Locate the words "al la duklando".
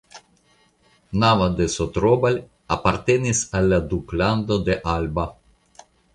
3.61-4.61